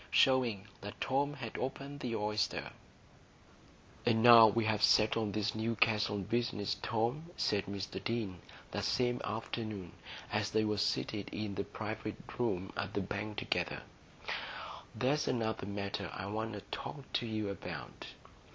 Showing 0.09 0.65
That 0.81 0.99
Tom 0.99 1.33
Had 1.35 1.59
Opened 1.59 1.99
the 1.99 2.15
Oyster 2.15 2.71
"And 4.03 4.23
now 4.23 4.47
we've 4.47 4.81
settled 4.81 5.33
this 5.33 5.53
Newcastle 5.53 6.17
business, 6.17 6.73
Tom," 6.81 7.29
said 7.37 7.67
Mr 7.67 8.03
Deane, 8.03 8.39
that 8.71 8.83
same 8.83 9.21
afternoon, 9.23 9.91
as 10.31 10.49
they 10.49 10.65
were 10.65 10.79
seated 10.79 11.29
in 11.31 11.53
the 11.53 11.63
private 11.63 12.15
room 12.39 12.71
at 12.75 12.95
the 12.95 13.01
Bank 13.01 13.37
together, 13.37 13.83
"there's 14.95 15.27
another 15.27 15.67
matter 15.67 16.09
I 16.11 16.25
want 16.25 16.53
to 16.53 16.61
talk 16.71 17.03
to 17.13 17.27
you 17.27 17.49
about. 17.49 18.07